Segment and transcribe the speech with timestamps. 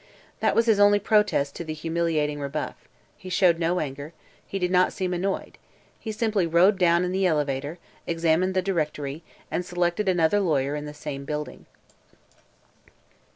[0.39, 2.73] That was his only protest to the humiliating rebuff.
[3.17, 4.13] He showed no anger.
[4.47, 5.59] He did not seem annoyed.
[5.99, 7.77] He simply rode down in the elevator,
[8.07, 11.67] examined the directory, and selected another lawyer in the same building.